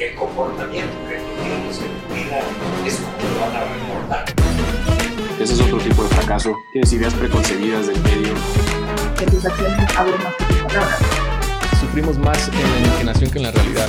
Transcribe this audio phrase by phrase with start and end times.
[0.00, 2.40] el comportamiento que tú tienes en tu vida
[2.86, 4.24] es como lo van a recordar.
[5.38, 6.56] Ese es otro tipo de fracaso.
[6.72, 8.32] Tienes ideas preconcebidas del medio.
[9.18, 10.98] Que tus acciones hablen más que tus palabras.
[11.80, 13.88] Sufrimos más en la imaginación que en la realidad.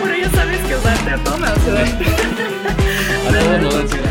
[0.00, 1.84] Pero ya sabes que usarte a sea.
[3.28, 4.10] A todos nos da ansiedad.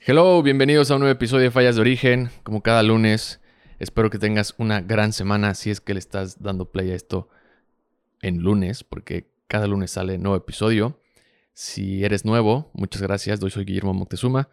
[0.00, 2.30] Hello, bienvenidos a un nuevo episodio de Fallas de Origen.
[2.42, 3.40] Como cada lunes,
[3.78, 7.28] espero que tengas una gran semana si es que le estás dando play a esto
[8.22, 11.00] en lunes, porque cada lunes sale nuevo episodio.
[11.54, 13.40] Si eres nuevo, muchas gracias.
[13.40, 14.48] Yo soy Guillermo Moctezuma,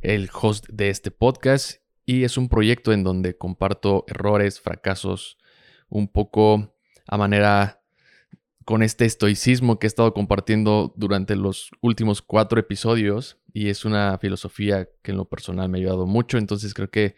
[0.00, 5.38] el host de este podcast, y es un proyecto en donde comparto errores, fracasos,
[5.88, 6.74] un poco
[7.06, 7.80] a manera
[8.64, 14.16] con este estoicismo que he estado compartiendo durante los últimos cuatro episodios y es una
[14.18, 17.14] filosofía que en lo personal me ha ayudado mucho, entonces creo que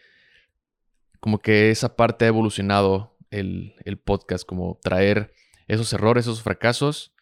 [1.26, 5.32] como que esa parte ha evolucionado el, el podcast, como traer
[5.66, 7.16] esos errores, esos fracasos,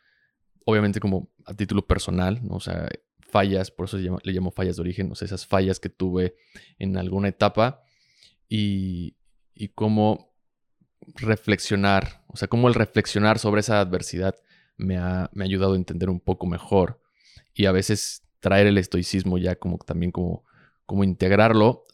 [0.67, 2.57] obviamente como a título personal, ¿no?
[2.57, 2.87] o sea,
[3.31, 6.37] fallas, por eso le llamo, fallas de origen, o sea, esas fallas que tuve
[6.79, 7.83] en alguna etapa
[8.47, 9.17] y,
[9.55, 10.35] y cómo
[11.15, 14.35] reflexionar, o sea, cómo el reflexionar sobre esa adversidad
[14.77, 17.01] me ha, me ha ayudado a entender un poco mejor
[17.55, 20.45] y a veces traer el estoicismo ya como también como,
[20.85, 21.87] como integrarlo,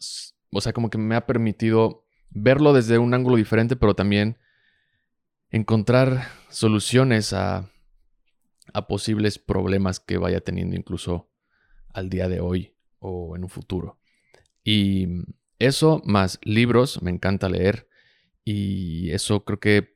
[0.52, 4.38] o sea, como que me ha permitido verlo desde un ángulo diferente, pero también
[5.50, 7.70] encontrar soluciones a,
[8.72, 11.30] a posibles problemas que vaya teniendo incluso
[11.92, 13.98] al día de hoy o en un futuro.
[14.62, 15.06] Y
[15.58, 17.88] eso más libros, me encanta leer
[18.44, 19.94] y eso creo que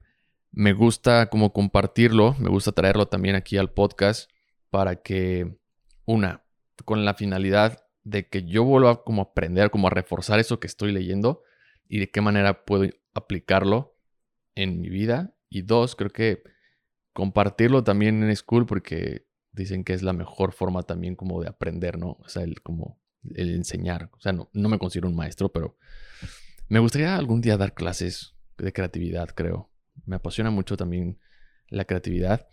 [0.50, 4.30] me gusta como compartirlo, me gusta traerlo también aquí al podcast
[4.70, 5.56] para que,
[6.04, 6.44] una,
[6.84, 10.66] con la finalidad de que yo vuelva como a aprender, como a reforzar eso que
[10.66, 11.42] estoy leyendo
[11.88, 13.96] y de qué manera puedo aplicarlo
[14.54, 15.34] en mi vida.
[15.48, 16.42] Y dos, creo que
[17.12, 21.98] compartirlo también en school porque dicen que es la mejor forma también como de aprender,
[21.98, 22.18] ¿no?
[22.20, 23.00] O sea, el como
[23.34, 24.10] el enseñar.
[24.12, 25.78] O sea, no, no me considero un maestro, pero
[26.68, 29.70] me gustaría algún día dar clases de creatividad, creo.
[30.06, 31.18] Me apasiona mucho también
[31.68, 32.48] la creatividad.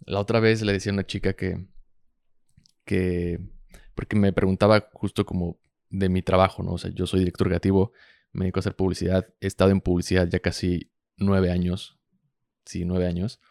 [0.00, 1.66] La otra vez le decía a una chica que,
[2.84, 3.38] que,
[4.00, 5.58] porque me preguntaba justo como
[5.90, 6.72] de mi trabajo, ¿no?
[6.72, 7.92] O sea, yo soy director creativo,
[8.32, 11.98] me dedico a hacer publicidad, he estado en publicidad ya casi nueve años,
[12.64, 13.42] sí, nueve años,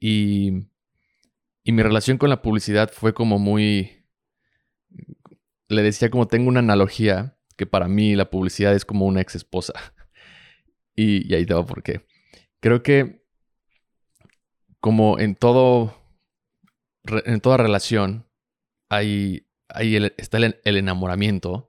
[0.00, 0.66] y,
[1.62, 4.04] y mi relación con la publicidad fue como muy,
[5.68, 9.36] le decía como tengo una analogía que para mí la publicidad es como una ex
[9.36, 9.72] esposa.
[10.98, 12.06] Y, y ahí te va por qué.
[12.60, 13.22] Creo que
[14.80, 15.94] como en todo,
[17.26, 18.26] en toda relación,
[18.88, 21.68] hay, hay está el, enamoramiento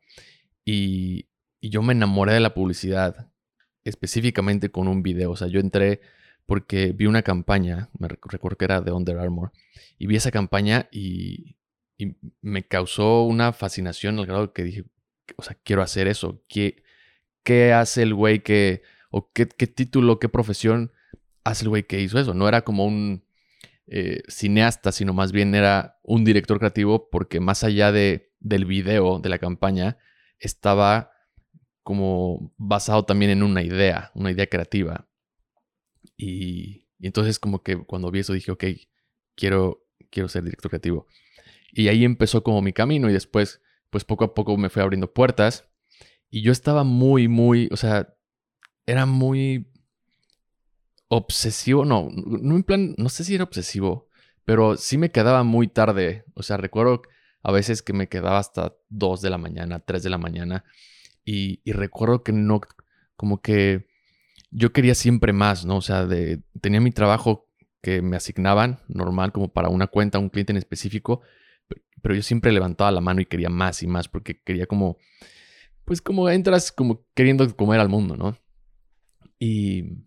[0.66, 1.28] y,
[1.60, 3.30] yo me enamoré de la publicidad
[3.84, 5.32] específicamente con un video.
[5.32, 6.02] O sea, yo entré
[6.46, 9.52] porque vi una campaña, me recuerdo que era de Under Armour,
[9.98, 11.58] y vi esa campaña y,
[11.98, 14.86] y me causó una fascinación al grado que dije,
[15.36, 16.44] o sea, quiero hacer eso.
[16.48, 16.84] ¿Qué,
[17.44, 20.92] qué hace el güey que, o qué, qué, título, qué profesión
[21.44, 22.34] hace el güey que hizo eso?
[22.34, 23.24] No era como un
[23.88, 29.20] eh, cineasta, sino más bien era un director creativo porque más allá de, del video,
[29.20, 29.98] de la campaña,
[30.40, 31.12] estaba
[31.84, 35.08] como basado también en una idea, una idea creativa.
[36.18, 38.64] Y, y entonces como que cuando vi eso dije, ok,
[39.36, 41.08] quiero, quiero ser director creativo.
[41.72, 45.14] Y ahí empezó como mi camino y después pues poco a poco me fue abriendo
[45.14, 45.70] puertas.
[46.30, 48.14] Y yo estaba muy, muy, o sea,
[48.86, 49.72] era muy
[51.10, 54.10] obsesivo, no, no en plan, no sé si era obsesivo,
[54.46, 56.24] pero sí me quedaba muy tarde.
[56.34, 57.02] O sea, recuerdo
[57.44, 60.64] a veces que me quedaba hasta 2 de la mañana, 3 de la mañana.
[61.26, 62.62] Y, recuerdo que no,
[63.18, 63.88] como que
[64.50, 65.78] yo quería siempre más, ¿no?
[65.78, 67.50] O sea, de, tenía mi trabajo
[67.82, 71.22] que me asignaban normal como para una cuenta, un cliente en específico,
[72.02, 74.98] pero yo siempre levantaba la mano y quería más y más porque quería como,
[75.84, 78.38] pues como entras como queriendo comer al mundo, ¿no?
[79.40, 80.07] Y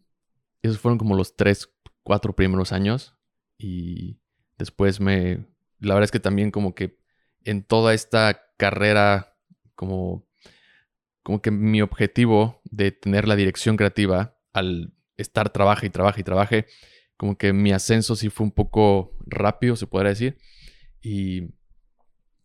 [0.63, 1.71] esos fueron como los tres,
[2.03, 3.17] cuatro primeros años
[3.59, 4.21] y
[4.59, 5.47] después me,
[5.79, 6.99] la verdad es que también como que
[7.45, 9.37] en toda esta carrera
[9.75, 10.27] como,
[11.23, 16.25] como que mi objetivo de tener la dirección creativa al estar trabaje y trabaje y
[16.25, 16.67] trabaje,
[17.17, 20.39] como que mi ascenso sí fue un poco rápido, se podría decir.
[21.03, 21.55] Y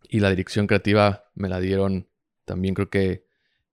[0.09, 2.09] y la dirección creativa me la dieron
[2.45, 3.25] también creo que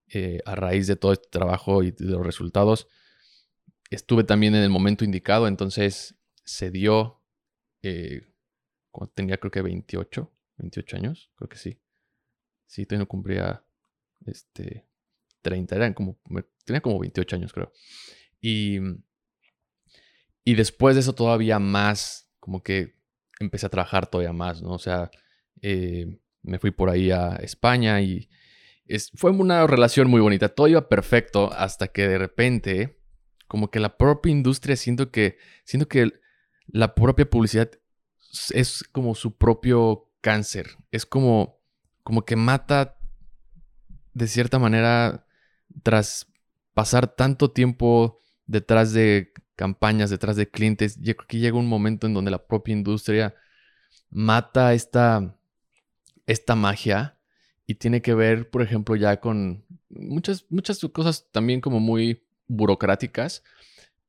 [0.08, 2.88] eh, a raíz de todo este trabajo y de los resultados.
[3.94, 7.22] Estuve también en el momento indicado, entonces se dio
[7.82, 8.22] eh,
[8.90, 11.80] cuando tenía creo que 28, 28 años, creo que sí.
[12.66, 13.64] Sí, todavía no cumplía
[14.26, 14.86] este,
[15.42, 16.18] 30, eran como,
[16.64, 17.72] tenía como 28 años creo.
[18.40, 18.78] Y,
[20.44, 22.96] y después de eso todavía más, como que
[23.40, 24.72] empecé a trabajar todavía más, ¿no?
[24.72, 25.10] O sea,
[25.60, 28.28] eh, me fui por ahí a España y
[29.14, 30.48] fue una relación muy bonita.
[30.48, 33.01] Todo iba perfecto hasta que de repente,
[33.52, 36.10] como que la propia industria, siento que, siento que
[36.68, 37.70] la propia publicidad
[38.48, 40.78] es como su propio cáncer.
[40.90, 41.60] Es como,
[42.02, 42.96] como que mata
[44.14, 45.26] de cierta manera
[45.82, 46.32] tras
[46.72, 50.98] pasar tanto tiempo detrás de campañas, detrás de clientes.
[50.98, 53.34] Yo creo que llega un momento en donde la propia industria
[54.08, 55.36] mata esta,
[56.24, 57.18] esta magia
[57.66, 63.42] y tiene que ver, por ejemplo, ya con muchas, muchas cosas también como muy burocráticas,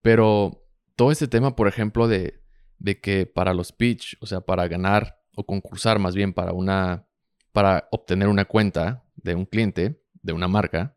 [0.01, 0.63] pero
[0.95, 2.42] todo este tema, por ejemplo, de,
[2.80, 7.07] de que para los pitch, o sea, para ganar o concursar más bien para una,
[7.51, 10.95] para obtener una cuenta de un cliente, de una marca,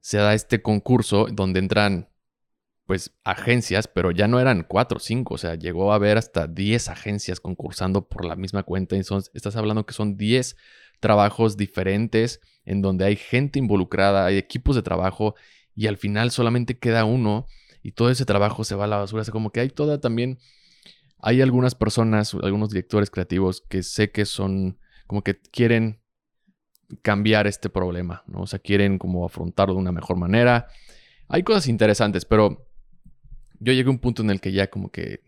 [0.00, 2.08] se da este concurso donde entran
[2.86, 6.48] pues agencias, pero ya no eran cuatro o cinco, o sea, llegó a haber hasta
[6.48, 8.96] 10 agencias concursando por la misma cuenta.
[8.96, 10.56] Entonces, estás hablando que son 10
[10.98, 15.36] trabajos diferentes en donde hay gente involucrada, hay equipos de trabajo
[15.80, 17.46] y al final solamente queda uno
[17.82, 19.22] y todo ese trabajo se va a la basura.
[19.26, 20.38] O como que hay toda también,
[21.16, 26.02] hay algunas personas, algunos directores creativos que sé que son como que quieren
[27.00, 28.42] cambiar este problema, ¿no?
[28.42, 30.66] O sea, quieren como afrontarlo de una mejor manera.
[31.28, 32.68] Hay cosas interesantes, pero
[33.58, 35.22] yo llegué a un punto en el que ya como que,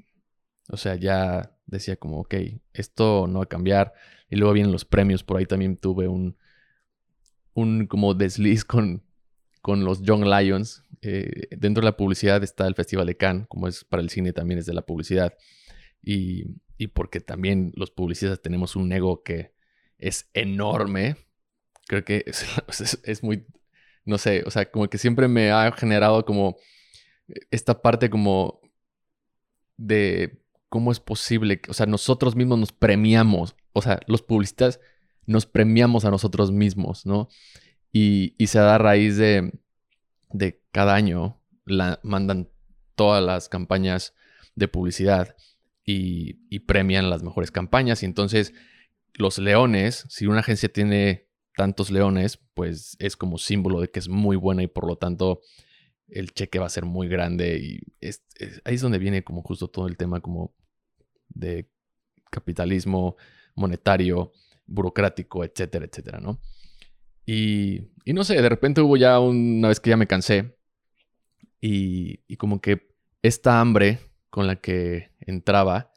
[0.69, 2.34] o sea, ya decía como, ok,
[2.75, 3.94] esto no va a cambiar.
[4.28, 6.37] Y luego vienen los premios, por ahí también tuve un,
[7.55, 9.02] un como desliz con,
[9.62, 10.84] con los Young Lions.
[11.00, 14.32] Eh, dentro de la publicidad está el Festival de Cannes, como es para el cine
[14.32, 15.34] también es de la publicidad.
[16.02, 16.44] Y,
[16.76, 19.54] y porque también los publicistas tenemos un ego que
[19.98, 21.16] es enorme.
[21.86, 22.44] Creo que es,
[23.04, 23.46] es muy,
[24.04, 26.56] no sé, o sea, como que siempre me ha generado como
[27.50, 28.60] esta parte como
[29.76, 34.80] de cómo es posible, o sea, nosotros mismos nos premiamos, o sea, los publicistas
[35.26, 37.28] nos premiamos a nosotros mismos, ¿no?
[37.92, 39.52] Y, se da a raíz de,
[40.30, 42.48] de cada año, la, mandan
[42.94, 44.14] todas las campañas
[44.54, 45.36] de publicidad
[45.84, 48.02] y, y premian las mejores campañas.
[48.02, 48.54] Y entonces
[49.14, 54.08] los leones, si una agencia tiene tantos leones, pues es como símbolo de que es
[54.08, 55.40] muy buena y por lo tanto
[56.08, 57.80] el cheque va a ser muy grande y
[58.64, 60.54] ahí es donde viene como justo todo el tema como
[61.28, 61.68] de
[62.30, 63.16] capitalismo
[63.54, 64.32] monetario,
[64.66, 66.40] burocrático, etcétera, etcétera, ¿no?
[67.24, 70.56] Y, no sé, de repente hubo ya una vez que ya me cansé
[71.60, 75.92] y, y como que esta hambre con la que entraba,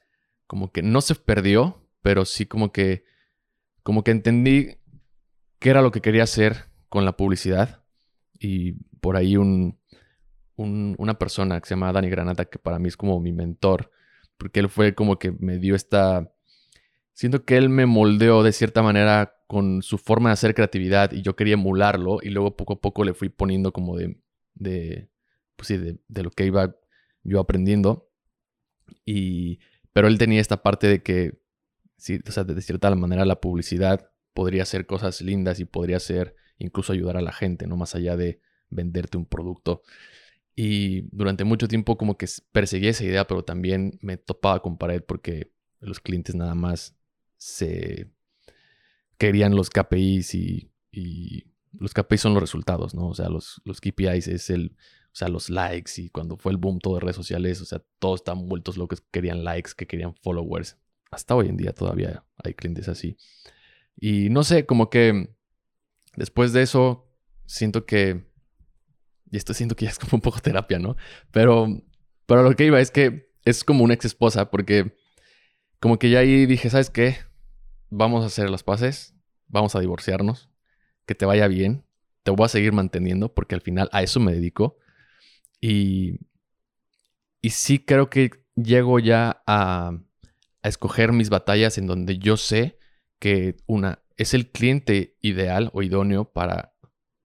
[0.47, 3.05] como que no se perdió, pero sí como que,
[3.81, 4.77] como que entendí
[5.59, 7.83] qué era lo que quería hacer con la publicidad
[8.39, 9.79] y por ahí un,
[10.57, 13.91] una persona que se llama Dani Granata, que para mí es como mi mentor,
[14.37, 16.31] porque él fue como que me dio esta...
[17.13, 21.21] Siento que él me moldeó de cierta manera con su forma de hacer creatividad y
[21.21, 24.17] yo quería emularlo y luego poco a poco le fui poniendo como de...
[24.55, 25.09] de
[25.55, 26.75] pues sí, de, lo que iba
[27.23, 28.09] yo aprendiendo.
[29.05, 29.59] Y...
[29.93, 31.39] Pero él tenía esta parte de que,
[31.97, 36.35] sí, o sea, de cierta manera la publicidad podría hacer cosas lindas y podría ser
[36.57, 39.83] incluso ayudar a la gente, no más allá de venderte un producto.
[40.55, 45.01] Y durante mucho tiempo como que perseguí esa idea, pero también me topaba con pared
[45.01, 46.97] porque los clientes nada más
[47.37, 48.11] se
[49.17, 50.71] querían los KPIs y,
[51.77, 53.07] los KPIs son los resultados, ¿no?
[53.07, 56.79] O sea, los, KPIs es el, o sea, los likes y cuando fue el boom
[56.79, 60.77] todo de redes sociales, o sea, todos estaban vueltos locos, querían likes, que querían followers.
[61.11, 63.17] Hasta hoy en día todavía hay clientes así.
[63.97, 65.35] Y no sé, como que
[66.15, 67.09] después de eso,
[67.45, 68.25] siento que
[69.31, 70.95] y esto siento que ya es como un poco terapia, ¿no?
[71.31, 71.67] Pero,
[72.25, 74.95] pero lo que iba es que es como una ex esposa, porque
[75.79, 77.17] como que ya ahí dije, ¿sabes qué?
[77.89, 79.15] Vamos a hacer las paces,
[79.47, 80.49] vamos a divorciarnos,
[81.05, 81.85] que te vaya bien,
[82.23, 84.77] te voy a seguir manteniendo, porque al final a eso me dedico.
[85.61, 86.19] Y,
[87.41, 89.91] y sí creo que llego ya a,
[90.61, 92.79] a escoger mis batallas en donde yo sé
[93.19, 96.73] que una es el cliente ideal o idóneo para,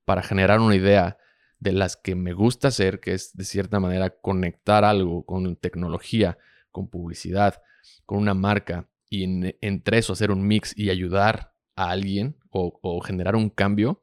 [0.05, 1.19] para generar una idea
[1.59, 6.39] de las que me gusta hacer, que es de cierta manera conectar algo con tecnología,
[6.71, 7.63] con publicidad,
[8.07, 9.25] con una marca y
[9.61, 14.03] entre eso hacer un mix y ayudar a alguien o, generar un cambio,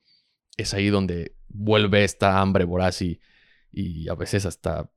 [0.58, 3.20] es ahí donde vuelve esta hambre voraz y,
[4.10, 4.92] a veces hasta,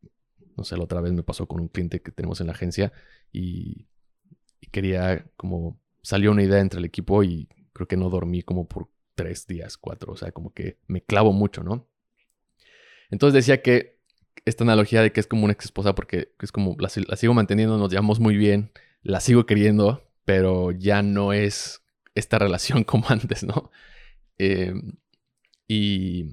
[0.57, 2.93] no sé, la otra vez me pasó con un cliente que tenemos en la agencia
[3.33, 3.87] y,
[4.61, 8.67] y quería como, salió una idea entre el equipo y creo que no dormí como
[8.67, 11.89] por tres días, cuatro, o sea, como que me clavo mucho, ¿no?
[13.11, 14.01] Entonces decía que
[14.45, 17.35] esta analogía de que es como una ex esposa porque es como la, la sigo
[17.35, 21.83] manteniendo, nos llevamos muy bien, la sigo queriendo, pero ya no es
[22.15, 23.71] esta relación como antes, ¿no?
[24.39, 24.75] Eh,
[25.69, 26.27] y,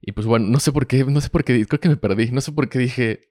[0.00, 2.30] y pues bueno, no sé por qué, no sé por qué, creo que me perdí,
[2.30, 3.30] no sé por qué dije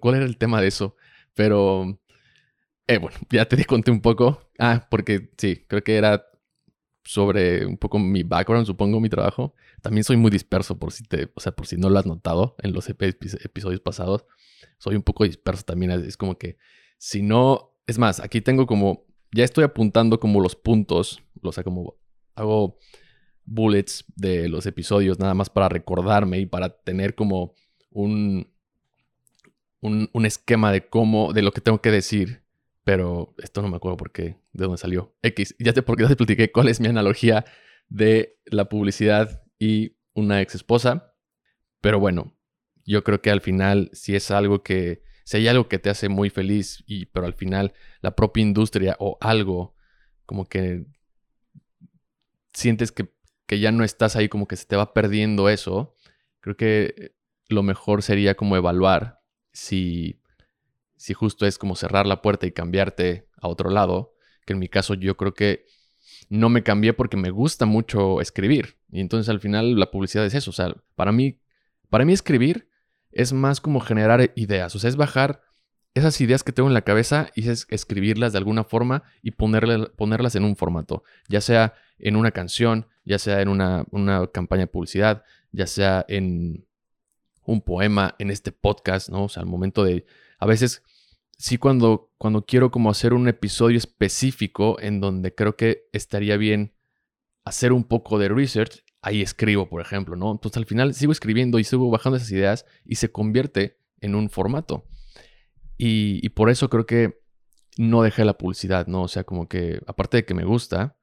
[0.00, 0.96] cuál era el tema de eso,
[1.34, 1.98] pero
[2.88, 4.50] eh, bueno, ya te conté un poco.
[4.58, 6.24] Ah, porque sí, creo que era
[7.04, 9.54] sobre un poco mi background, supongo, mi trabajo.
[9.82, 12.56] También soy muy disperso, por si te, o sea, por si no lo has notado
[12.62, 14.26] en los episodios pasados.
[14.78, 15.90] Soy un poco disperso también.
[15.92, 16.56] Es como que
[16.98, 21.64] si no, es más, aquí tengo como, ya estoy apuntando como los puntos, o sea,
[21.64, 21.96] como
[22.34, 22.78] hago
[23.44, 27.54] bullets de los episodios nada más para recordarme y para tener como
[27.90, 28.52] un,
[29.80, 32.42] un, esquema de cómo, de lo que tengo que decir
[32.88, 35.14] pero esto no me acuerdo por qué, de dónde salió.
[35.20, 37.44] X, ya te, porque ya te platiqué cuál es mi analogía
[37.90, 41.14] de la publicidad y una ex esposa.
[41.82, 42.34] Pero bueno,
[42.86, 46.08] yo creo que al final, si es algo que, si hay algo que te hace
[46.08, 49.74] muy feliz, y, pero al final la propia industria o algo
[50.24, 50.86] como que
[52.54, 53.12] sientes que,
[53.46, 55.94] que ya no estás ahí, como que se te va perdiendo eso,
[56.40, 57.12] creo que
[57.50, 59.20] lo mejor sería como evaluar
[59.52, 60.22] si
[60.96, 64.14] si justo es como cerrar la puerta y cambiarte a otro lado,
[64.46, 65.66] que en mi caso yo creo que
[66.30, 68.78] no me cambié porque me gusta mucho escribir.
[68.90, 70.48] Y entonces al final la publicidad es eso.
[70.48, 71.42] O sea, para mí,
[71.90, 72.70] para mí escribir
[73.12, 74.74] es más como generar ideas.
[74.74, 75.42] O sea, es bajar
[75.94, 80.34] esas ideas que tengo en la cabeza y es escribirlas de alguna forma y ponerlas
[80.34, 81.02] en un formato.
[81.28, 86.04] Ya sea en una canción, ya sea en una, una campaña de publicidad, ya sea
[86.08, 86.66] en
[87.44, 89.24] un poema, en este podcast, ¿no?
[89.24, 90.04] O sea, al momento de
[90.38, 90.82] a veces
[91.38, 96.74] sí cuando, cuando quiero como hacer un episodio específico en donde creo que estaría bien
[97.44, 100.32] hacer un poco de research, ahí escribo, por ejemplo, ¿no?
[100.32, 104.30] Entonces al final sigo escribiendo y sigo bajando esas ideas y se convierte en un
[104.30, 104.86] formato.
[105.76, 107.20] Y, por eso creo que
[107.76, 109.02] no dejé la publicidad, ¿no?
[109.02, 110.96] O sea, como que, aparte de que me gusta,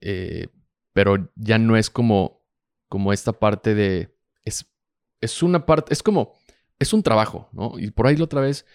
[0.00, 0.46] eh,
[0.92, 2.44] pero ya no es como,
[2.88, 4.16] como esta parte de...
[4.44, 4.72] Es,
[5.20, 6.34] es una parte, es como
[6.78, 7.78] es un trabajo, ¿no?
[7.78, 8.66] Y por ahí la otra vez,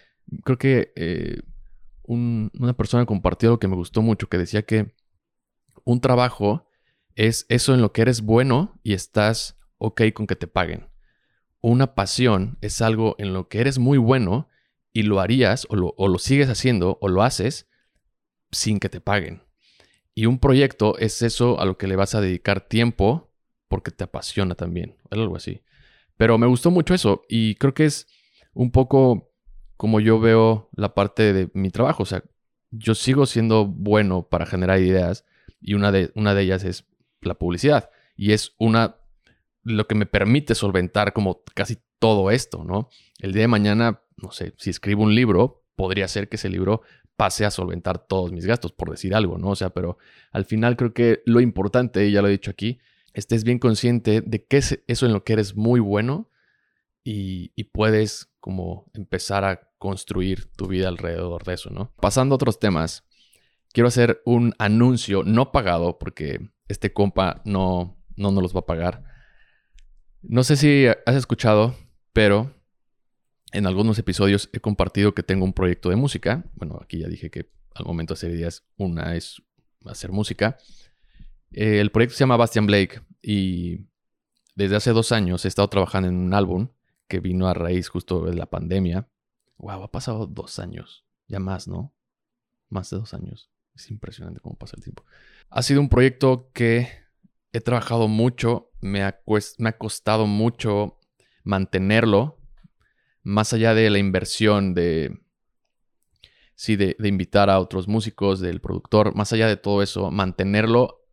[0.43, 1.41] creo que eh,
[2.03, 4.96] una persona compartió algo que me gustó mucho, que decía que
[5.86, 6.67] un trabajo
[7.15, 10.89] es eso en lo que eres bueno y estás ok con que te paguen.
[11.62, 14.50] Una pasión es algo en lo que eres muy bueno
[14.94, 17.68] y lo harías o lo, o lo sigues haciendo o lo haces
[18.51, 19.44] sin que te paguen.
[20.13, 23.32] Y un proyecto es eso a lo que le vas a dedicar tiempo
[23.68, 25.62] porque te apasiona también, algo así.
[26.18, 28.08] Pero me gustó mucho eso y creo que es
[28.53, 29.32] un poco
[29.77, 32.03] como yo veo la parte de mi trabajo.
[32.03, 32.24] O sea,
[32.72, 35.25] yo sigo siendo bueno para generar ideas
[35.62, 36.86] y una de, una de ellas es
[37.21, 37.89] la publicidad.
[38.15, 38.97] Y es una,
[39.63, 42.89] lo que me permite solventar como casi todo esto, ¿no?
[43.19, 46.81] El día de mañana, no sé, si escribo un libro, podría ser que ese libro
[47.15, 49.49] pase a solventar todos mis gastos, por decir algo, ¿no?
[49.49, 49.97] O sea, pero
[50.31, 52.79] al final creo que lo importante, y ya lo he dicho aquí,
[53.13, 56.29] estés bien consciente de qué es eso en lo que eres muy bueno
[57.03, 61.93] y, puedes como empezar a construir tu vida alrededor de eso, ¿no?
[62.01, 63.05] Pasando a otros temas,
[63.71, 68.65] quiero hacer un anuncio no pagado porque este compa no, no nos los va a
[68.65, 69.03] pagar.
[70.21, 71.75] No sé si has escuchado,
[72.13, 72.53] pero
[73.51, 76.45] en algunos episodios he compartido que tengo un proyecto de música.
[76.55, 79.41] Bueno, aquí ya dije que al momento hacer ideas, una es
[79.85, 80.57] hacer música.
[81.51, 83.87] Eh, el proyecto se llama Bastian Blake y
[84.55, 86.69] desde hace dos años he estado trabajando en un álbum
[87.07, 89.07] que vino a raíz justo de la pandemia.
[89.57, 91.93] Wow, ha pasado dos años, ya más, ¿no?
[92.69, 93.49] Más de dos años.
[93.75, 95.05] Es impresionante cómo pasa el tiempo.
[95.49, 96.87] Ha sido un proyecto que
[97.53, 99.21] he trabajado mucho, me ha,
[99.77, 100.99] costado mucho
[101.43, 102.37] mantenerlo,
[103.23, 105.19] más allá de la inversión de,
[106.55, 111.05] sí, de, invitar a otros músicos, del productor, más allá de todo eso, mantenerlo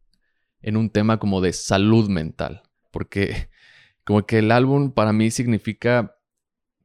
[0.60, 3.50] en un tema como de salud mental, porque
[4.04, 6.16] como que el álbum para mí significa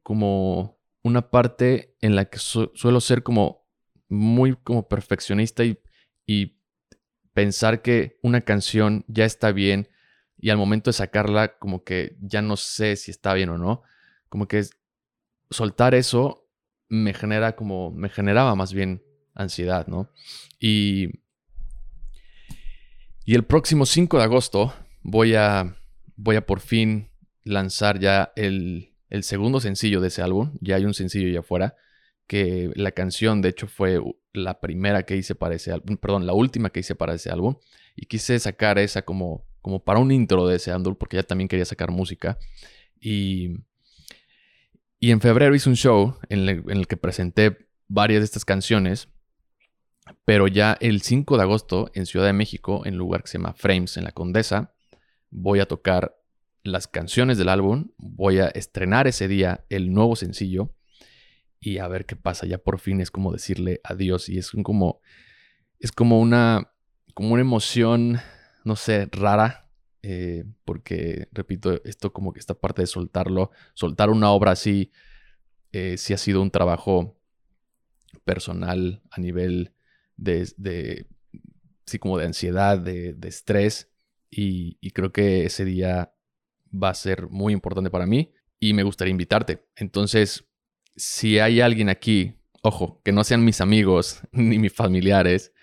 [0.01, 3.62] como una parte en la que suelo ser como
[4.09, 5.79] muy como perfeccionista y,
[7.33, 9.89] pensar que una canción ya está bien
[10.37, 13.81] y al momento de sacarla como que ya no sé si está bien o no.
[14.29, 14.63] Como que
[15.49, 16.47] soltar eso
[16.89, 20.11] me genera como, me generaba más bien ansiedad, ¿no?
[20.59, 21.23] Y
[23.25, 25.77] y el próximo 5 de agosto voy a,
[26.17, 27.09] voy a por fin
[27.43, 30.57] lanzar ya el, el segundo sencillo de ese álbum.
[30.59, 31.75] Ya hay un sencillo ya afuera.
[32.27, 33.99] Que la canción, de hecho, fue
[34.33, 35.97] la primera que hice para ese álbum.
[35.97, 37.55] Perdón, la última que hice para ese álbum.
[37.95, 41.47] Y quise sacar esa como, como para un intro de ese álbum, porque ya también
[41.47, 42.37] quería sacar música.
[42.99, 43.57] Y,
[44.99, 49.09] Y en febrero hice un show en en el que presenté varias de estas canciones,
[50.25, 53.37] pero ya el 5 de agosto en Ciudad de México, en un lugar que se
[53.37, 54.73] llama Frames, en la Condesa,
[55.29, 56.17] voy a tocar
[56.63, 60.73] las canciones del álbum, voy a estrenar ese día el nuevo sencillo
[61.63, 62.45] y a ver qué pasa.
[62.45, 64.99] Ya por fin es como decirle adiós y es como,
[65.79, 66.71] es como una,
[67.13, 68.19] como una emoción,
[68.65, 69.69] no sé, rara,
[70.01, 74.91] eh, porque, repito, esto como que esta parte de soltarlo, soltar una obra así,
[75.71, 77.17] eh, sí ha sido un trabajo
[78.25, 79.73] personal a nivel
[80.17, 81.07] de,
[81.85, 83.89] sí, como de ansiedad, de, estrés,
[84.29, 86.13] y, y creo que ese día
[86.71, 89.65] va a ser muy importante para mí y me gustaría invitarte.
[89.75, 90.45] Entonces,
[90.95, 95.53] si hay alguien aquí, ojo, que no sean mis amigos ni mis familiares,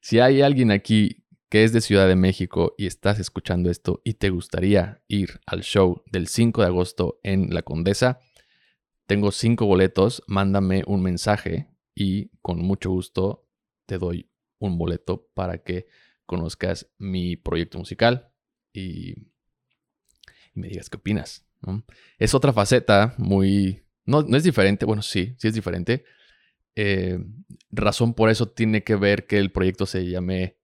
[0.00, 4.14] si hay alguien aquí que es de Ciudad de México y estás escuchando esto y
[4.14, 8.20] te gustaría ir al show del 5 de agosto en La Condesa,
[9.06, 13.48] tengo cinco boletos, mándame un mensaje y con mucho gusto
[13.86, 14.28] te doy
[14.58, 15.86] un boleto para que
[16.26, 18.32] conozcas mi proyecto musical
[18.72, 19.14] y,
[20.54, 21.46] me digas qué opinas.
[22.18, 26.04] Es otra faceta muy no, no es diferente, bueno, sí, sí es diferente.
[26.76, 27.18] Eh,
[27.70, 30.56] razón por eso tiene que ver que el proyecto se llame,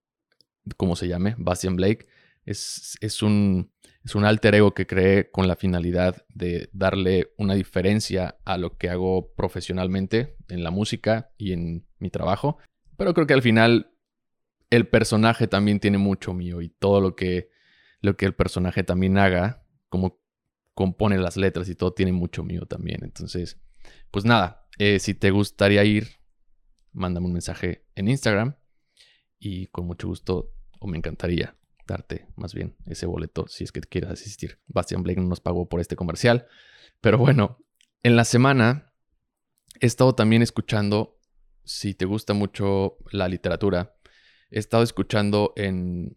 [0.76, 2.06] como se llame, Bastian Blake.
[2.44, 3.72] Es, es, un,
[4.04, 8.76] es un alter ego que creé con la finalidad de darle una diferencia a lo
[8.76, 12.58] que hago profesionalmente en la música y en mi trabajo.
[12.96, 13.92] Pero creo que al final
[14.70, 17.50] el personaje también tiene mucho mío y todo lo que,
[18.00, 20.21] lo que el personaje también haga, como
[20.74, 23.00] compone las letras y todo tiene mucho mío también.
[23.02, 23.60] Entonces,
[24.10, 26.08] pues nada, eh, si te gustaría ir,
[26.92, 28.56] mándame un mensaje en Instagram
[29.38, 33.80] y con mucho gusto, o me encantaría darte más bien ese boleto si es que
[33.80, 34.60] quieres asistir.
[34.66, 36.46] Bastian Blake no nos pagó por este comercial.
[37.00, 37.58] Pero bueno,
[38.02, 38.92] en la semana
[39.80, 41.18] he estado también escuchando,
[41.64, 43.96] si te gusta mucho la literatura,
[44.50, 46.16] he estado escuchando en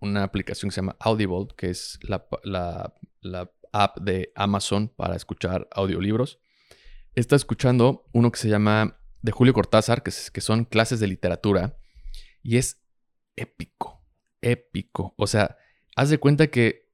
[0.00, 5.16] una aplicación que se llama Audible, que es la, la, la app de Amazon para
[5.16, 6.40] escuchar audiolibros.
[7.14, 11.76] Está escuchando uno que se llama de Julio Cortázar, que, que son clases de literatura,
[12.42, 12.82] y es
[13.36, 14.04] épico,
[14.40, 15.14] épico.
[15.16, 15.56] O sea,
[15.96, 16.88] haz de cuenta que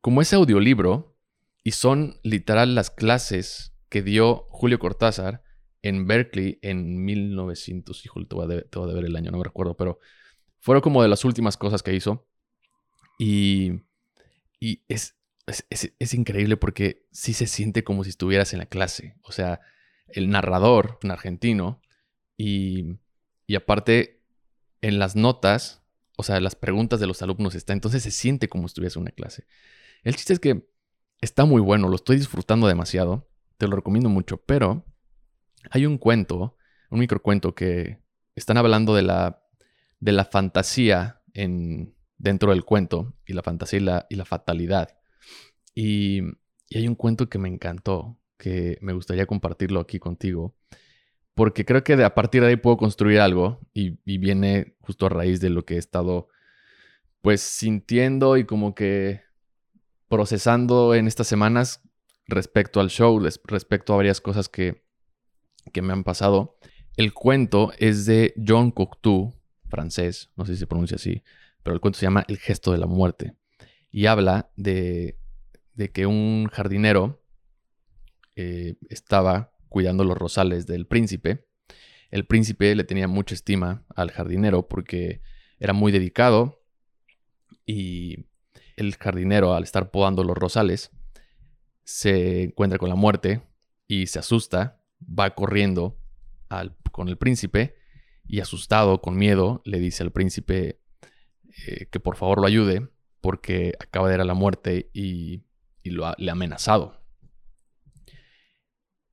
[0.00, 1.18] como ese audiolibro,
[1.62, 5.42] y son literal las clases que dio Julio Cortázar
[5.82, 9.98] en Berkeley en 1900, híjole, te voy, a ver el año, no me recuerdo, pero
[10.60, 12.26] fueron como de las últimas cosas que hizo.
[13.18, 13.82] Y,
[14.58, 15.18] y es,
[15.70, 19.16] es, increíble porque sí se siente como si estuvieras en la clase.
[19.22, 19.60] O sea,
[20.08, 21.80] el narrador, un argentino,
[22.36, 22.98] y,
[23.46, 24.22] y aparte
[24.80, 25.82] en las notas,
[26.16, 29.02] o sea, las preguntas de los alumnos está, entonces se siente como si estuvieras en
[29.02, 29.46] una clase.
[30.02, 30.68] El chiste es que
[31.20, 34.86] está muy bueno, lo estoy disfrutando demasiado, te lo recomiendo mucho, pero
[35.70, 36.56] hay un cuento,
[36.90, 37.98] un microcuento que
[38.34, 39.42] están hablando de la,
[39.98, 44.99] de la fantasía en, dentro del cuento y la fantasía y la fatalidad.
[45.74, 46.22] Y,
[46.72, 50.54] hay un cuento que me encantó, que me gustaría compartirlo aquí contigo,
[51.34, 55.40] porque creo que a partir de ahí puedo construir algo y, viene justo a raíz
[55.40, 56.28] de lo que he estado
[57.22, 59.22] pues sintiendo y como que
[60.08, 61.82] procesando en estas semanas
[62.26, 64.84] respecto al show, respecto a varias cosas que,
[65.72, 66.58] que me han pasado.
[66.96, 69.34] El cuento es de John Cocteau,
[69.68, 71.22] francés, no sé si se pronuncia así,
[71.62, 73.36] pero el cuento se llama El gesto de la muerte
[73.90, 75.19] y habla de
[75.80, 77.24] de que un jardinero
[78.36, 81.48] eh, estaba cuidando los rosales del príncipe.
[82.10, 85.22] El príncipe le tenía mucha estima al jardinero porque
[85.58, 86.62] era muy dedicado
[87.64, 88.26] y
[88.76, 90.90] el jardinero al estar podando los rosales
[91.82, 93.40] se encuentra con la muerte
[93.88, 95.98] y se asusta, va corriendo
[96.92, 97.74] con el príncipe
[98.26, 100.78] y asustado, con miedo, le dice al príncipe
[101.66, 102.86] eh, que por favor lo ayude
[103.22, 105.44] porque acaba de ir a la muerte y
[105.82, 107.00] y lo le ha amenazado.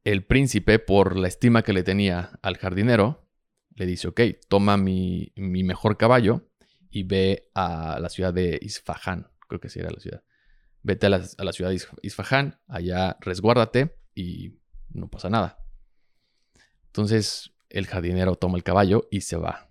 [0.03, 3.27] El príncipe, por la estima que le tenía al jardinero,
[3.75, 6.49] le dice, ok, toma mi, mejor caballo
[6.89, 10.23] y ve a la ciudad de Isfahan, creo que sí era la ciudad.
[10.81, 14.57] Vete a la, a la ciudad de Isfahan, allá resguárdate y
[14.89, 15.59] no pasa nada.
[16.87, 19.69] Entonces el jardinero toma el caballo y se va.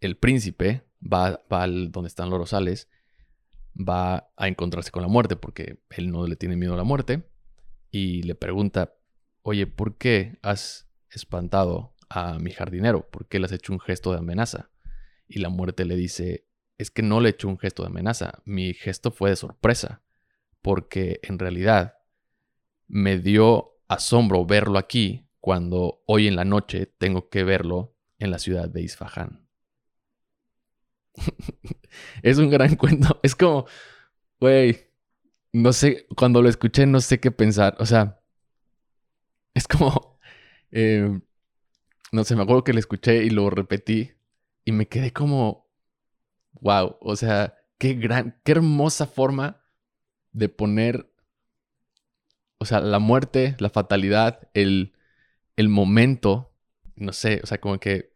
[0.00, 2.88] El príncipe va, va al, donde están los rosales
[3.78, 7.28] va a encontrarse con la muerte porque él no le tiene miedo a la muerte
[7.90, 8.94] y le pregunta,
[9.42, 13.08] oye, ¿por qué has espantado a mi jardinero?
[13.08, 14.70] ¿Por qué le has hecho un gesto de amenaza?
[15.26, 18.42] Y la muerte le dice, es que no le he hecho un gesto de amenaza,
[18.44, 20.02] mi gesto fue de sorpresa,
[20.62, 21.94] porque en realidad
[22.86, 28.38] me dio asombro verlo aquí cuando hoy en la noche tengo que verlo en la
[28.38, 29.47] ciudad de Isfahan.
[32.22, 33.20] es un gran cuento.
[33.22, 33.66] Es como,
[34.40, 34.88] güey,
[35.52, 37.76] no sé, cuando lo escuché no sé qué pensar.
[37.78, 38.20] O sea,
[39.54, 40.18] es como,
[40.70, 41.20] eh,
[42.12, 44.12] no sé, me acuerdo que lo escuché y lo repetí
[44.64, 45.66] y me quedé como,
[46.60, 49.62] wow, o sea, qué gran, qué hermosa forma
[50.32, 51.12] de poner,
[52.58, 54.94] o sea, la muerte, la fatalidad, el,
[55.56, 56.52] el momento,
[56.96, 58.12] no sé, o sea, como que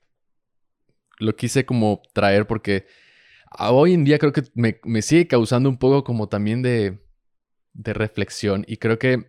[1.23, 2.87] lo quise como traer porque
[3.59, 7.03] hoy en día creo que me, me sigue causando un poco como también de,
[7.73, 9.29] de reflexión y creo que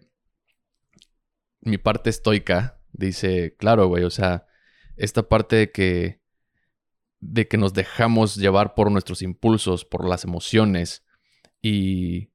[1.61, 4.45] mi parte estoica dice, claro, güey, o sea,
[4.97, 6.21] esta parte de que
[7.19, 11.05] de que nos dejamos llevar por nuestros impulsos, por las emociones
[11.61, 12.31] y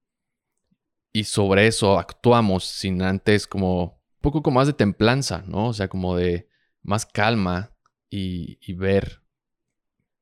[1.12, 5.68] y sobre eso actuamos sin antes como un poco más de templanza, ¿no?
[5.68, 6.48] O sea, como de
[6.82, 7.74] más calma
[8.10, 9.22] y ver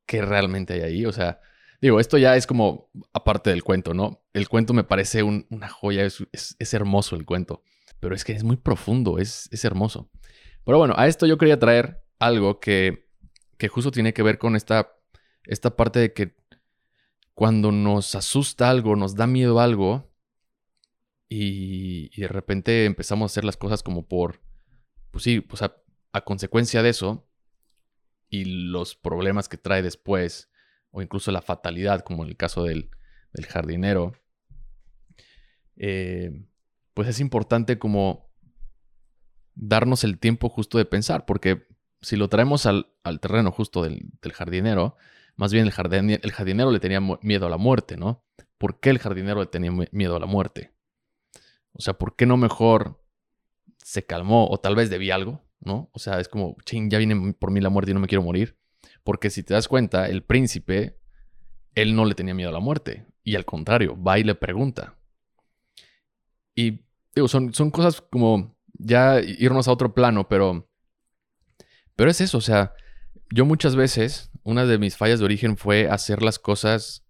[0.07, 1.07] qué realmente hay ahí.
[1.07, 1.41] O sea,
[1.81, 4.25] digo, esto ya es como aparte del cuento, ¿no?
[4.33, 7.63] El cuento me parece una joya, es, hermoso el cuento,
[8.01, 10.11] pero es que es muy profundo, es, hermoso.
[10.65, 13.09] Pero bueno, a esto yo quería traer algo que,
[13.59, 14.93] que justo tiene que ver con esta,
[15.45, 16.37] esta parte de que
[17.35, 20.11] cuando nos asusta algo, nos da miedo algo,
[21.29, 24.41] y, y, de repente empezamos a hacer las cosas como por,
[25.11, 25.77] pues sí, pues a,
[26.13, 27.26] a consecuencia de eso,
[28.77, 30.51] los problemas que trae después,
[30.91, 32.91] o incluso la fatalidad, como en el caso del,
[33.33, 34.13] del jardinero,
[35.77, 36.47] eh,
[36.95, 38.31] pues es importante como
[39.55, 41.67] darnos el tiempo justo de pensar, porque
[42.01, 44.97] si lo traemos al, al terreno justo del, del, jardinero,
[45.37, 48.25] más bien el, jardinero, el jardinero le tenía miedo a la muerte, ¿no?
[48.59, 50.73] ¿Por qué el jardinero le tenía miedo a la muerte?
[51.73, 53.03] O sea, ¿por qué no mejor
[53.79, 55.47] se calmó o tal vez debía algo?
[55.61, 55.91] ¿no?
[55.93, 58.23] O sea, es como, ching, ya viene por mí la muerte y no me quiero
[58.23, 58.59] morir.
[59.07, 60.99] Porque si te das cuenta, el príncipe,
[61.77, 63.07] él no le tenía miedo a la muerte.
[63.23, 64.99] Y al contrario, va y le pregunta.
[66.57, 70.69] Y digo, son, son cosas como ya irnos a otro plano, pero,
[71.95, 72.75] pero es eso, o sea,
[73.31, 77.07] yo muchas veces, una de mis fallas de origen fue hacer las cosas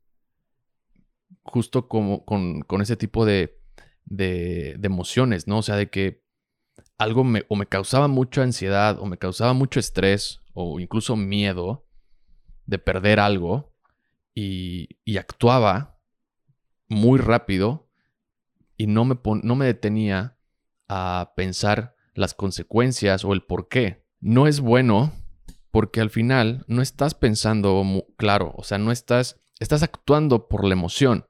[1.43, 3.59] justo como con, con ese tipo de,
[4.05, 5.59] de, emociones, ¿no?
[5.59, 6.23] O sea, de que
[6.99, 11.86] algo me, o me causaba mucha ansiedad o me causaba mucho estrés o incluso miedo
[12.67, 13.73] de perder algo
[14.35, 15.99] y, actuaba
[16.89, 17.89] muy rápido
[18.77, 20.37] y no me, no me detenía
[20.89, 24.05] a pensar las consecuencias o el por qué.
[24.21, 25.13] No es bueno
[25.71, 27.83] porque al final no estás pensando
[28.17, 31.27] claro, o sea, no estás, estás actuando por la emoción.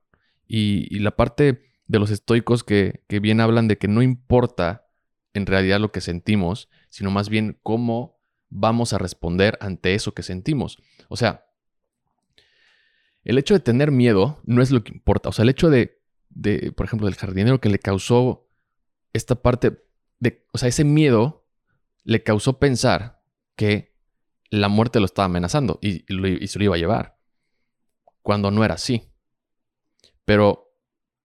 [0.47, 4.87] Y, la parte de los estoicos que bien hablan de que no importa
[5.33, 8.16] en realidad lo que sentimos, sino más bien cómo
[8.49, 10.79] vamos a responder ante eso que sentimos.
[11.09, 11.47] O sea,
[13.25, 15.29] el hecho de tener miedo no es lo que importa.
[15.29, 16.01] O sea, el hecho de,
[16.77, 18.49] por ejemplo, del jardinero que le causó
[19.13, 19.85] esta parte
[20.21, 21.47] de, o sea, ese miedo
[22.05, 23.23] le causó pensar
[23.57, 23.97] que
[24.51, 27.19] la muerte lo estaba amenazando y, y se lo iba a llevar,
[28.23, 29.11] cuando no era así.
[30.25, 30.73] Pero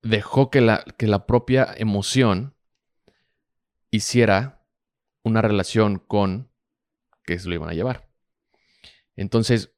[0.02, 2.56] dejó que la, que la propia emoción
[3.92, 4.66] hiciera
[5.24, 6.51] una relación con
[7.24, 8.10] que se lo iban a llevar.
[9.16, 9.74] Entonces,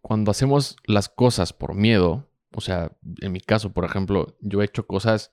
[0.00, 4.64] cuando hacemos las cosas por miedo, o sea, en mi caso, por ejemplo, yo he
[4.64, 5.32] hecho cosas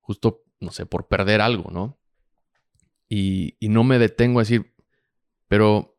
[0.00, 1.98] justo, no sé, por perder algo, ¿no?
[3.08, 4.74] Y, no me detengo a decir,
[5.48, 5.96] pero,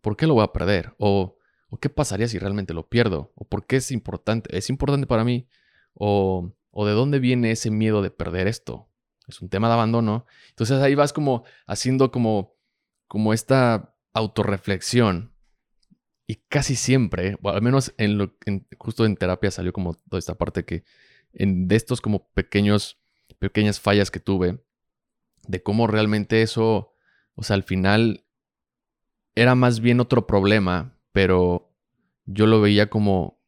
[0.00, 0.94] ¿por qué lo voy a perder?
[0.98, 1.38] O,
[1.70, 3.32] o, qué pasaría si realmente lo pierdo?
[3.34, 4.56] ¿O por qué es importante?
[4.56, 5.48] ¿Es importante para mí?
[5.94, 8.88] ¿O, o de dónde viene ese miedo de perder esto?
[9.28, 10.26] es un tema de abandono.
[10.50, 12.55] Entonces ahí vas como haciendo como,
[13.08, 15.32] como esta autorreflexión.
[16.26, 18.34] Y casi siempre, o al menos en lo,
[18.78, 20.82] justo en terapia salió como toda esta parte que
[21.32, 22.98] en, de estos como pequeños,
[23.38, 24.60] pequeñas fallas que tuve,
[25.46, 26.94] de cómo realmente eso,
[27.36, 28.24] o sea, al final
[29.36, 31.72] era más bien otro problema, pero
[32.24, 33.40] yo lo veía como,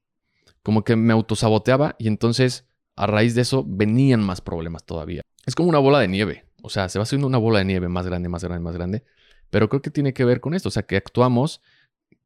[0.62, 5.22] como que me autosaboteaba y entonces a raíz de eso venían más problemas todavía.
[5.46, 6.44] Es como una bola de nieve.
[6.62, 9.04] O sea, se va haciendo una bola de nieve más grande, más grande, más grande.
[9.50, 10.68] Pero creo que tiene que ver con esto.
[10.68, 11.62] O sea, que actuamos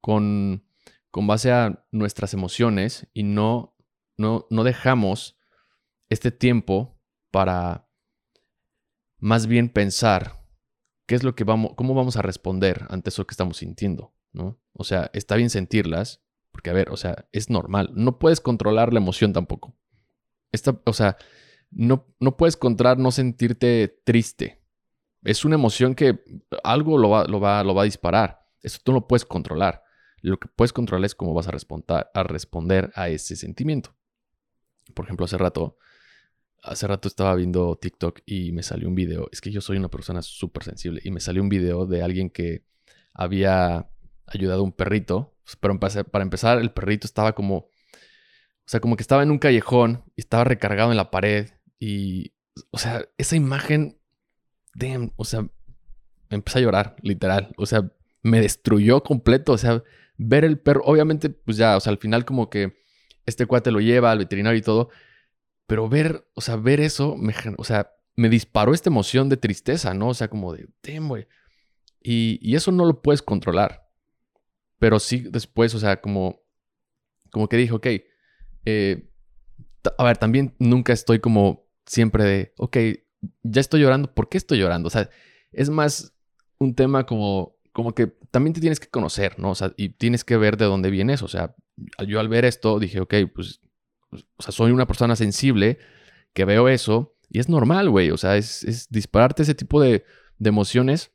[0.00, 0.64] con,
[1.10, 3.76] con base a nuestras emociones y no,
[4.16, 5.36] no, no dejamos
[6.08, 7.88] este tiempo para
[9.18, 10.42] más bien pensar
[11.06, 14.60] qué es lo que vamos, cómo vamos a responder ante eso que estamos sintiendo, ¿no?
[14.72, 17.90] O sea, está bien sentirlas, porque a ver, o sea, es normal.
[17.94, 19.76] No puedes controlar la emoción tampoco.
[20.52, 21.16] Esta, o sea,
[21.70, 24.61] no, no puedes controlar no sentirte triste.
[25.24, 26.20] Es una emoción que
[26.64, 28.40] algo lo va, lo va, lo va a disparar.
[28.62, 29.82] Eso tú no lo puedes controlar.
[30.22, 31.50] Lo que puedes controlar es cómo vas a,
[32.22, 33.94] responder, a ese sentimiento.
[34.94, 35.76] Por ejemplo, hace rato,
[36.62, 39.28] hace rato estaba viendo TikTok y me salió un video.
[39.32, 42.30] Es que yo soy una persona súper sensible y me salió un video de alguien
[42.30, 42.64] que
[43.12, 43.90] había
[44.26, 45.34] ayudado a un perrito.
[45.60, 47.68] Pero para empezar, el perrito estaba como, o
[48.66, 51.50] sea, como que estaba en un callejón y estaba recargado en la pared.
[51.80, 52.32] Y,
[52.70, 53.98] o sea, esa imagen,
[54.74, 55.46] damn, o sea,
[56.30, 57.52] empecé a llorar, literal.
[57.56, 57.90] O sea,
[58.22, 59.52] me destruyó completo.
[59.52, 59.82] O sea,
[60.16, 62.74] ver el perro, obviamente, pues ya, o sea, al final como que
[63.26, 64.90] este cuate lo lleva al veterinario y todo,
[65.66, 69.94] pero ver, o sea, ver eso, me, o sea, me disparó esta emoción de tristeza,
[69.94, 70.08] ¿no?
[70.08, 71.26] O sea, como de, damn, güey.
[72.00, 73.88] Y, y, eso no lo puedes controlar.
[74.78, 76.42] Pero sí después, o sea, como,
[77.30, 77.86] como que dije, ok,
[78.64, 79.08] eh,
[79.98, 82.76] a ver, también nunca estoy como siempre de, ok,
[83.42, 84.88] ya estoy llorando, ¿por qué estoy llorando?
[84.88, 85.08] O sea,
[85.52, 86.14] es más
[86.58, 89.50] un tema como como que también te tienes que conocer, ¿no?
[89.50, 91.22] O sea, y tienes que ver de dónde vienes.
[91.22, 91.54] O sea,
[92.06, 93.60] yo al ver esto dije, ok, pues,
[94.10, 95.78] pues o sea, soy una persona sensible
[96.34, 98.10] que veo eso y es normal, güey.
[98.10, 100.04] O sea, es, dispararte ese tipo de,
[100.38, 101.12] emociones.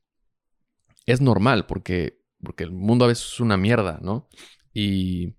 [1.06, 4.28] Es normal porque, porque el mundo a veces es una mierda, ¿no?
[4.74, 5.36] Y,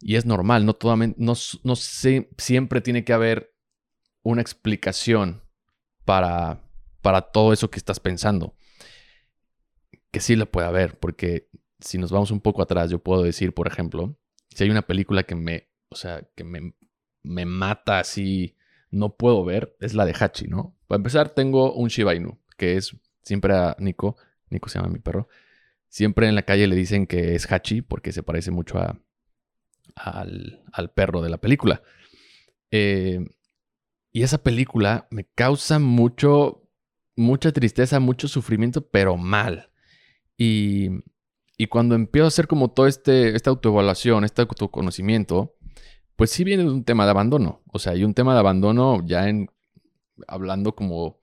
[0.00, 3.54] y es normal, no, totalmente, no, no siempre tiene que haber
[4.22, 5.41] una explicación
[6.04, 6.60] para,
[7.00, 8.54] para todo eso que estás pensando
[10.12, 11.48] que sí la puede haber, porque
[11.80, 14.16] si nos vamos un poco atrás, yo puedo decir, por ejemplo,
[14.50, 16.74] si hay una película que me, o sea, que me,
[17.22, 18.56] me mata así,
[18.90, 20.76] no puedo ver, es la de Hachi, ¿no?
[20.86, 24.16] Para empezar, tengo un Shiba Inu, que es siempre a Nico,
[24.50, 25.28] Nico se llama mi perro,
[25.88, 29.00] siempre en la calle le dicen que es Hachi porque se parece mucho a,
[29.96, 31.82] al, al perro de la película.
[32.70, 33.24] Eh,
[34.12, 36.68] y esa película me causa mucho,
[37.16, 39.70] mucha tristeza, mucho sufrimiento, pero mal.
[40.36, 40.90] Y,
[41.70, 45.54] cuando empiezo a hacer como todo este, esta autoevaluación, este autoconocimiento,
[46.16, 47.62] pues sí viene de un tema de abandono.
[47.72, 49.48] O sea, hay un tema de abandono ya en
[50.26, 51.20] hablando como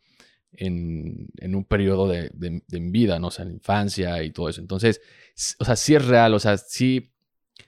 [0.54, 2.32] en, un periodo de,
[2.70, 3.28] vida, ¿no?
[3.28, 4.62] O sea, en la infancia y todo eso.
[4.62, 5.02] Entonces,
[5.60, 7.12] o sea, sí es real, o sea, sí,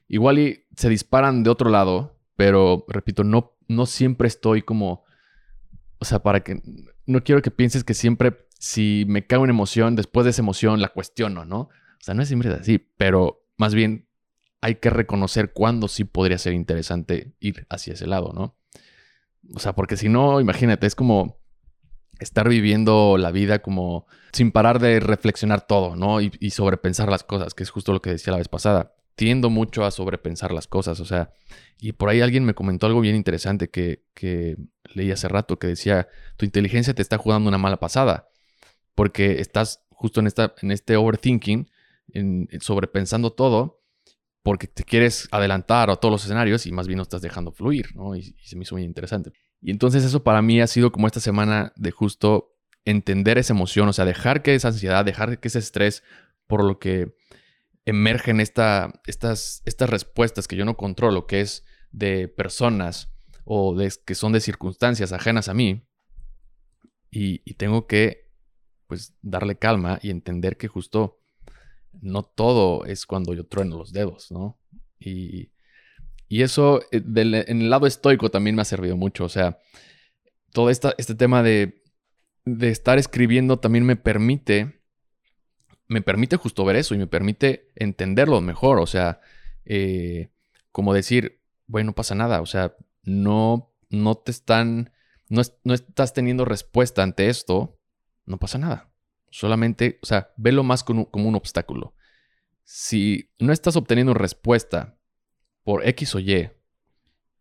[0.07, 5.03] igual y se disparan de otro lado, pero repito, no, no siempre estoy como,
[6.01, 6.61] o sea, para que,
[7.05, 10.81] no quiero que pienses que siempre si me cae una emoción, después de esa emoción
[10.81, 11.59] la cuestiono, ¿no?
[11.59, 14.07] O sea, no es siempre así, pero más bien
[14.61, 18.57] hay que reconocer cuándo sí podría ser interesante ir hacia ese lado, ¿no?
[19.55, 21.39] O sea, porque si no, imagínate, es como
[22.19, 26.19] estar viviendo la vida como sin parar de reflexionar todo, ¿no?
[26.21, 28.95] Y, sobrepensar las cosas, que es justo lo que decía la vez pasada.
[29.15, 31.31] Tiendo mucho a sobrepensar las cosas, o sea,
[31.79, 34.57] y por ahí alguien me comentó algo bien interesante que, que
[34.93, 38.29] leí hace rato, que decía, tu inteligencia te está jugando una mala pasada
[38.95, 41.69] porque estás justo en, esta, en este overthinking,
[42.09, 43.81] en, sobrepensando todo,
[44.43, 47.95] porque te quieres adelantar a todos los escenarios y más bien no estás dejando fluir,
[47.95, 48.15] ¿no?
[48.15, 49.31] Y, se me hizo muy interesante.
[49.61, 53.87] Y entonces eso para mí ha sido como esta semana de justo entender esa emoción,
[53.87, 56.03] o sea, dejar que esa ansiedad, dejar que ese estrés
[56.47, 57.15] por lo que
[57.85, 63.11] emergen esta, estas, estas respuestas que yo no controlo, que es de personas
[63.43, 65.87] o de, que son de circunstancias ajenas a mí,
[67.13, 68.31] y tengo que
[68.87, 71.21] pues darle calma y entender que justo
[72.01, 74.59] no todo es cuando yo trueno los dedos, ¿no?
[74.99, 75.51] Y,
[76.29, 79.59] eso eh, en el lado estoico también me ha servido mucho, o sea,
[80.53, 81.83] todo esta, este tema de,
[82.45, 84.80] de estar escribiendo también me permite,
[85.91, 89.19] me permite justo ver eso y me permite entenderlo mejor, o sea,
[89.65, 90.31] eh,
[90.71, 94.93] como decir, bueno, no pasa nada, o sea, no, no te están,
[95.27, 97.77] no, no estás teniendo respuesta ante esto,
[98.25, 98.89] no pasa nada.
[99.31, 101.93] Solamente, o sea, velo más como, un obstáculo.
[102.63, 104.97] Si no estás obteniendo respuesta
[105.63, 106.51] por X o Y,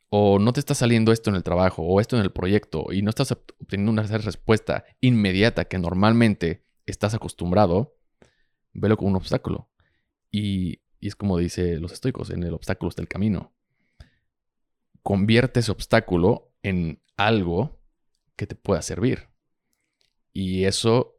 [0.08, 3.02] o no te está saliendo esto en el trabajo o esto en el proyecto y
[3.02, 7.94] no estás obteniendo una respuesta inmediata que normalmente estás acostumbrado,
[8.72, 9.68] velo como un obstáculo.
[10.30, 13.54] Y, es como dice los estoicos, en el obstáculo está el camino.
[15.02, 17.80] Convierte ese obstáculo en algo
[18.36, 19.28] que te pueda servir.
[20.32, 21.16] Y eso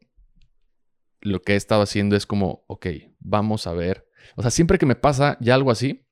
[1.20, 2.88] lo que he estado haciendo es como, ok,
[3.20, 4.08] vamos a ver.
[4.36, 6.06] O sea, siempre que me pasa ya algo así,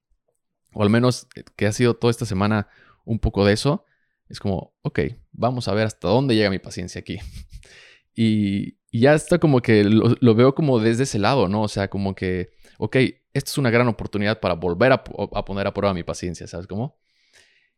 [0.73, 2.67] o al menos que ha sido toda esta semana
[3.05, 3.85] un poco de eso,
[4.27, 4.99] es como, ok,
[5.31, 7.19] vamos a ver hasta dónde llega mi paciencia aquí.
[8.15, 11.63] y, ya está como que lo, veo como desde ese lado, ¿no?
[11.63, 12.95] O sea, como que, ok,
[13.33, 16.97] esta es una gran oportunidad para volver a, poner a prueba mi paciencia, ¿sabes cómo?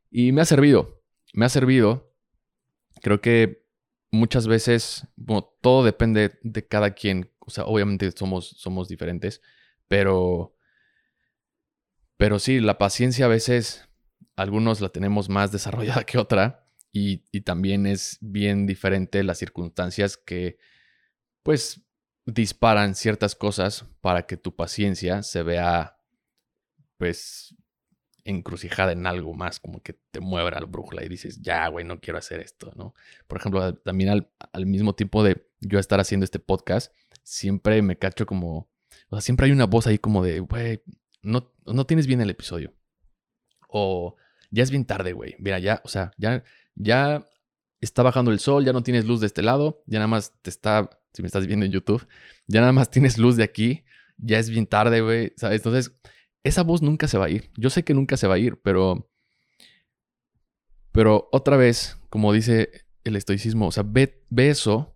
[0.09, 1.01] Y me ha servido,
[1.33, 2.11] me ha servido
[3.01, 3.65] creo que
[4.11, 7.31] muchas veces, bueno, todo depende de cada quien.
[7.39, 9.41] O sea, obviamente somos, somos diferentes,
[9.87, 10.55] pero,
[12.17, 13.89] pero sí, la paciencia a veces,
[14.35, 20.17] algunos la tenemos más desarrollada que otra y, y también es bien diferente las circunstancias
[20.17, 20.57] que,
[21.43, 21.81] pues,
[22.25, 25.97] disparan ciertas cosas para que tu paciencia se vea,
[26.97, 27.55] pues,
[28.23, 31.99] encrucijada en algo más, como que te mueve la brújula y dices, ya, güey, no
[31.99, 32.93] quiero hacer esto, ¿no?
[33.27, 34.09] Por ejemplo, también
[34.53, 38.69] al, mismo tiempo de yo estar haciendo este podcast, siempre me cacho como,
[39.09, 40.83] o sea, siempre hay una voz ahí como de, güey,
[41.21, 42.73] no, no tienes bien el episodio.
[43.67, 44.15] O
[44.51, 45.35] ya es bien tarde, güey.
[45.39, 46.43] Mira, ya, o sea, ya,
[46.75, 47.25] ya
[47.81, 50.49] está bajando el sol, ya no tienes luz de este lado, ya nada más te
[50.49, 52.07] está, si me estás viendo en YouTube,
[52.47, 53.83] ya nada más tienes luz de aquí,
[54.17, 55.33] ya es bien tarde, güey.
[55.41, 55.91] Entonces,
[56.43, 57.51] esa voz nunca se va a ir.
[57.57, 59.09] Yo sé que nunca se va a ir, pero.
[60.91, 62.69] Pero otra vez, como dice
[63.03, 64.93] el estoicismo, o sea, ve, eso,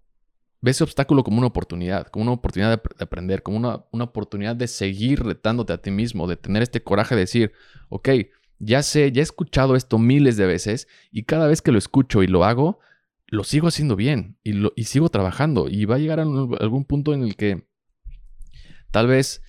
[0.60, 4.58] ve ese obstáculo como una oportunidad, como una oportunidad de, aprender, como una, una, oportunidad
[4.58, 7.54] de seguir retándote a ti mismo, de tener este coraje de decir,
[7.88, 8.10] ok,
[8.60, 12.24] ya sé, ya he escuchado esto miles de veces y cada vez que lo escucho
[12.24, 12.80] y lo hago,
[13.28, 17.14] lo sigo haciendo bien y, lo, sigo trabajando y va a llegar a algún punto
[17.14, 17.68] en el que
[18.92, 19.42] tal vez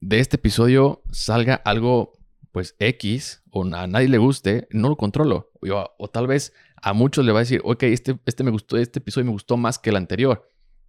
[0.00, 2.12] de este episodio salga algo,
[2.52, 5.50] pues X, o a nadie le guste, no lo controlo.
[5.98, 8.98] O, tal vez a muchos le va a decir, ok, este, este me gustó, este
[8.98, 10.48] episodio me gustó más que el anterior.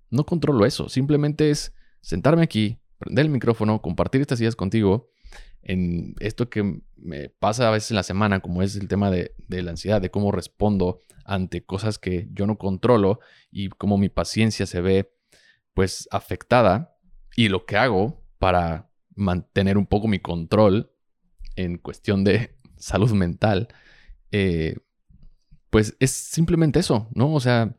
[0.10, 0.90] No controlo eso.
[0.90, 5.10] Simplemente es sentarme aquí, prender el micrófono, compartir estas ideas contigo
[5.66, 9.34] en esto que me pasa a veces en la semana, como es el tema de,
[9.50, 13.20] la ansiedad, de cómo respondo ante cosas que yo no controlo
[13.52, 15.12] y cómo mi paciencia se ve
[15.74, 16.96] pues afectada
[17.36, 20.92] y lo que hago para mantener un poco mi control
[21.56, 23.68] en cuestión de salud mental,
[24.32, 24.78] eh,
[25.72, 27.34] pues es simplemente eso, ¿no?
[27.34, 27.76] O sea,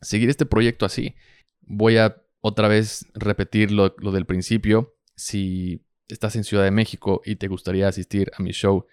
[0.00, 1.16] seguir este proyecto así.
[1.62, 4.96] Voy a otra vez repetir lo del principio.
[5.16, 8.86] Si estás en Ciudad de México y te gustaría asistir a mi show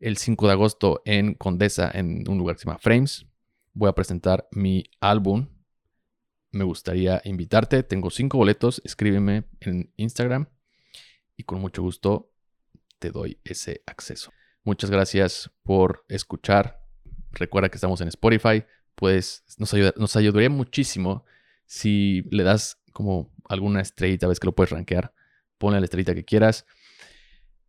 [0.00, 3.26] el 5 de agosto en Condesa, en un lugar que se llama Frames,
[3.74, 5.48] voy a presentar mi álbum.
[6.52, 7.82] Me gustaría invitarte.
[7.82, 8.80] Tengo cinco boletos.
[8.84, 10.48] Escríbeme en Instagram
[11.36, 12.30] y con mucho gusto
[12.98, 14.32] te doy ese acceso.
[14.62, 16.80] Muchas gracias por escuchar.
[17.32, 18.64] Recuerda que estamos en Spotify.
[18.94, 21.24] Pues nos, nos ayudaría muchísimo
[21.66, 25.12] si le das como alguna estrellita, ves que lo puedes rankear.
[25.64, 26.66] Ponle la estrellita que quieras.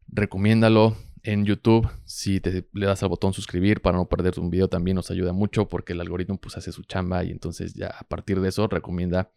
[0.10, 1.88] Recomiéndalo en YouTube.
[2.04, 5.32] Si te, le das al botón suscribir para no perderte un video, también nos ayuda
[5.32, 8.68] mucho porque el algoritmo pues hace su chamba y entonces ya a partir de eso
[8.68, 9.32] recomienda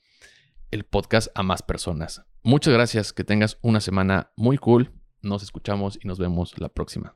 [0.73, 2.27] el podcast a más personas.
[2.43, 4.91] Muchas gracias, que tengas una semana muy cool.
[5.23, 7.15] Nos escuchamos y nos vemos la próxima.